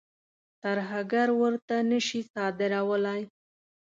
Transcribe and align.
ترهګر 0.63 1.27
ورته 1.41 1.75
نه 1.89 1.99
شي 2.07 2.21
صادرولای. 2.33 3.21